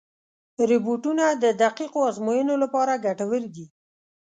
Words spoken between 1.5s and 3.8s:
دقیقو ازموینو لپاره ګټور دي.